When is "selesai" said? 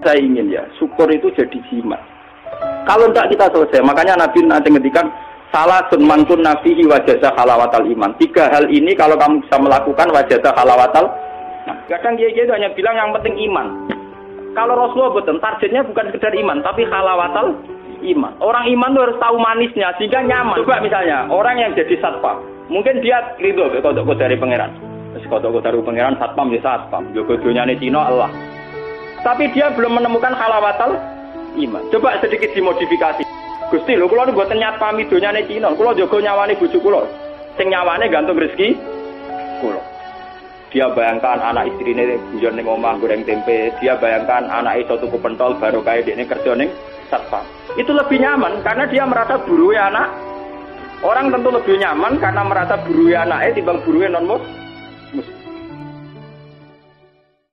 3.52-3.84